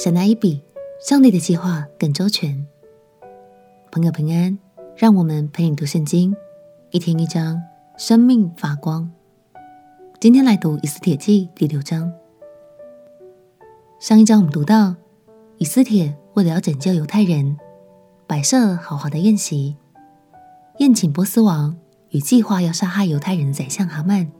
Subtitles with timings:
[0.00, 0.62] 神来一笔，
[1.00, 2.64] 上帝的计划更周全。
[3.90, 4.56] 朋友平安，
[4.94, 6.36] 让我们陪你读圣经，
[6.92, 7.60] 一天一章，
[7.96, 9.10] 生命发光。
[10.20, 12.12] 今天来读以斯帖记第六章。
[13.98, 14.94] 上一章我们读到，
[15.56, 17.58] 以斯帖为了要拯救犹太人，
[18.24, 19.74] 摆设豪华的宴席，
[20.78, 21.76] 宴请波斯王
[22.10, 24.30] 与计划要杀害犹太人的宰相哈曼。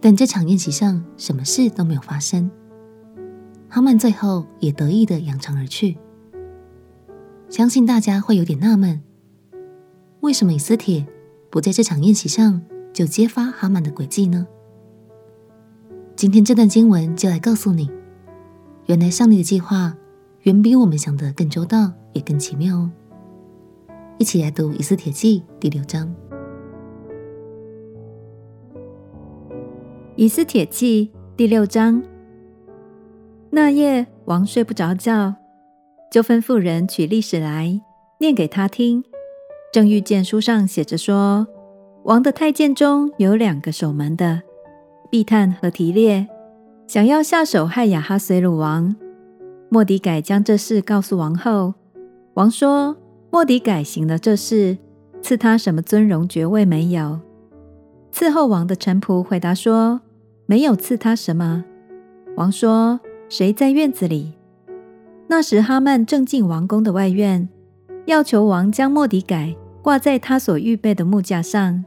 [0.00, 2.48] 但这场宴席上什么事都没有发生，
[3.72, 5.96] 哈曼最后也得意的扬长而去。
[7.48, 9.00] 相信大家会有点纳闷，
[10.20, 11.06] 为什么以斯帖
[11.50, 12.60] 不在这场宴席上
[12.92, 14.44] 就揭发哈曼的诡计呢？
[16.16, 17.88] 今天这段经文就来告诉你，
[18.86, 19.96] 原来上帝的计划
[20.42, 22.90] 远比我们想的更周到，也更奇妙哦。
[24.18, 26.12] 一起来读以斯帖记第六章。
[30.16, 32.02] 以斯帖记第六章。
[33.50, 35.34] 那夜，王睡不着觉，
[36.10, 37.80] 就吩咐人取历史来
[38.18, 39.04] 念给他听。
[39.72, 41.46] 正遇见书上写着说，
[42.04, 44.42] 王的太监中有两个守门的，
[45.10, 46.26] 毕探和提列，
[46.86, 48.94] 想要下手害亚哈随鲁王。
[49.68, 51.74] 莫迪改将这事告诉王后，
[52.34, 52.96] 王说：
[53.30, 54.78] 莫迪改行了这事，
[55.22, 57.20] 赐他什么尊荣爵位没有？
[58.12, 60.00] 伺候王的臣仆回答说。
[60.46, 61.64] 没有赐他什么。
[62.34, 62.98] 王说
[63.30, 64.34] ：“谁在院子里？”
[65.26, 67.48] 那时哈曼正进王宫的外院，
[68.06, 71.84] 要求王将莫底改挂在他所预备的木架上。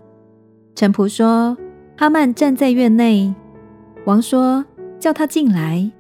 [0.74, 1.56] 臣仆说
[1.96, 3.36] ：“哈曼站在院内。”
[4.08, 4.66] 王说
[4.98, 5.92] ：“叫他进来。”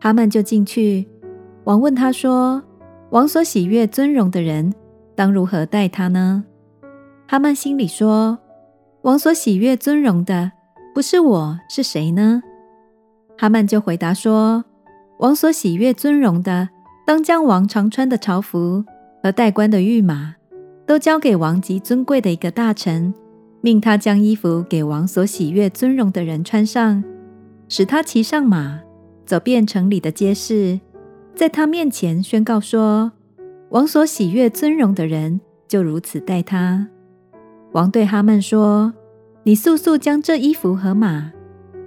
[0.00, 1.06] 哈曼就进去。
[1.64, 2.62] 王问他说
[3.10, 4.74] ：“王所喜悦尊荣的人，
[5.14, 6.44] 当如何待他呢？”
[7.28, 8.38] 哈曼心里说
[9.02, 10.52] ：“王所喜悦尊荣的。”
[10.94, 12.42] 不是我，是谁呢？
[13.36, 14.64] 哈曼就回答说
[15.18, 16.68] ：“王所喜悦尊荣的，
[17.06, 18.84] 当将王常穿的朝服
[19.22, 20.36] 和戴冠的御马，
[20.86, 23.12] 都交给王极尊贵的一个大臣，
[23.60, 27.02] 命他将衣服给王所喜悦尊荣的人穿上，
[27.68, 28.80] 使他骑上马，
[29.26, 30.80] 走遍城里的街市，
[31.34, 33.12] 在他面前宣告说：
[33.70, 36.88] 王所喜悦尊荣的人，就如此待他。”
[37.72, 38.94] 王对哈曼说。
[39.46, 41.30] 你速速将这衣服和马，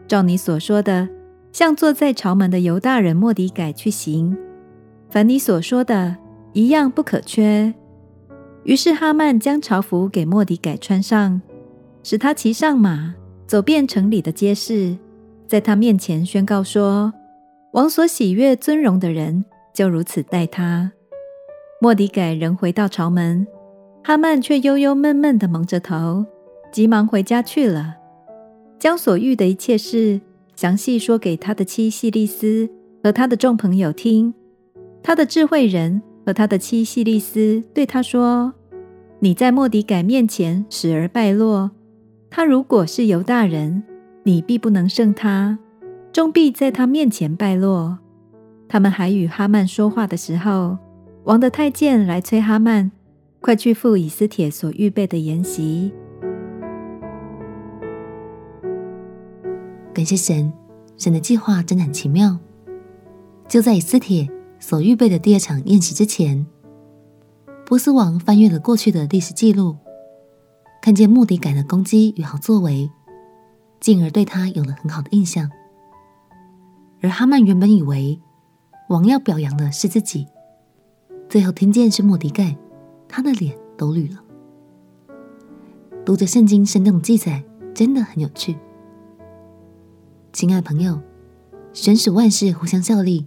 [0.07, 1.09] 照你所说的，
[1.57, 4.37] 向坐在朝门的犹大人莫迪改去行。
[5.09, 6.15] 凡你所说的，
[6.53, 7.73] 一样不可缺。
[8.63, 11.41] 于是哈曼将朝服给莫迪改穿上，
[12.03, 13.15] 使他骑上马，
[13.47, 14.95] 走遍城里的街市，
[15.47, 17.11] 在他面前宣告说：
[17.71, 20.91] 王所喜悦尊荣的人，就如此待他。
[21.81, 23.47] 莫迪改仍回到朝门，
[24.03, 26.23] 哈曼却忧忧闷闷的蒙着头。
[26.71, 27.95] 急忙回家去了，
[28.77, 30.21] 将所遇的一切事
[30.57, 32.67] 详细说给他的妻细利斯
[33.03, 34.33] 和他的众朋友听。
[35.03, 38.51] 他的智慧人和他的妻细利斯对他说
[39.21, 41.69] ：“你在莫底改面前死而败落。
[42.31, 43.83] 他如果是犹大人，
[44.23, 45.59] 你必不能胜他，
[46.11, 47.99] 终必在他面前败落。”
[48.67, 50.79] 他们还与哈曼说话的时候，
[51.25, 52.89] 王的太监来催哈曼，
[53.41, 55.91] 快去赴以斯帖所预备的筵席。
[59.97, 60.53] 感谢神，
[60.95, 62.37] 神的计划真的很奇妙。
[63.47, 66.45] 就在以斯帖所预备的第二场宴席之前，
[67.65, 69.75] 波斯王翻阅了过去的历史记录，
[70.83, 72.91] 看见末底改的攻击与好作为，
[73.79, 75.49] 进而对他有了很好的印象。
[77.01, 78.21] 而哈曼原本以为
[78.89, 80.27] 王要表扬的是自己，
[81.27, 82.55] 最后听见是末底改，
[83.07, 84.23] 他的脸都绿了。
[86.05, 87.43] 读着圣经生动记载，
[87.73, 88.55] 真的很有趣。
[90.37, 91.01] 亲爱朋友，
[91.73, 93.25] 神使万事互相效力，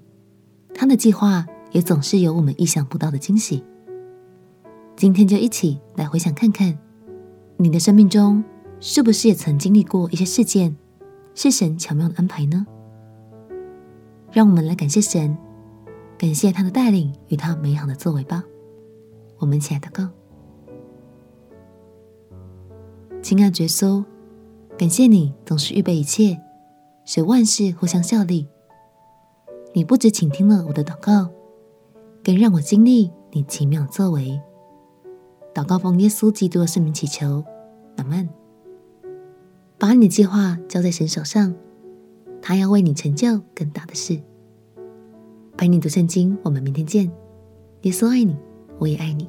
[0.72, 3.64] 他的计划也总是有我们意想不到的惊喜。
[4.94, 6.78] 今天就一起来回想看看，
[7.56, 8.44] 你的生命中
[8.78, 10.76] 是不是也曾经历过一些事件，
[11.34, 12.64] 是神巧妙的安排呢？
[14.30, 15.36] 让我们来感谢神，
[16.16, 18.44] 感谢他的带领与他美好的作为吧。
[19.38, 20.08] 我们一起来祷告，
[23.20, 24.04] 亲爱的耶稣，
[24.78, 26.40] 感谢你总是预备一切。
[27.12, 28.46] 使万事互相效力。
[29.72, 31.28] 你不止倾听了我的祷告，
[32.22, 34.40] 更让我经历你奇妙作为。
[35.52, 37.42] 祷告奉耶稣基督的圣名祈求，
[37.96, 38.28] 阿门。
[39.76, 41.52] 把你的计划交在神手上，
[42.40, 44.20] 他要为你成就更大的事。
[45.56, 47.10] 陪你读圣经，我们明天见。
[47.82, 48.36] 耶稣爱你，
[48.78, 49.28] 我也爱你。